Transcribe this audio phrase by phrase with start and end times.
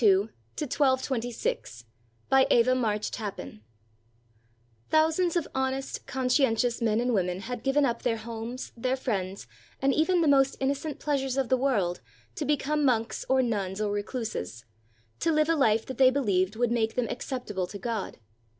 [0.01, 0.17] ST.
[0.17, 0.67] FRANCIS OF
[1.11, 1.85] ASSISI [1182 1226]
[2.29, 3.61] BY EVA MARCH TAPPAN
[4.89, 9.45] Thousands of honest, conscientious men and women had given up their homes, their friends,
[9.79, 12.01] and even the most innocent pleasures of the world
[12.33, 14.65] to become monks or nuns or recluses,
[15.19, 18.17] to live a life that they beheved would make them acceptable to God.